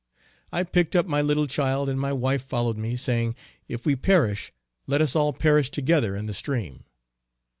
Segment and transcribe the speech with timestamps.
[0.51, 3.35] I picked up my little child, and my wife followed me, saying,
[3.67, 4.51] "if we perish
[4.87, 6.85] let us all perish together in the stream."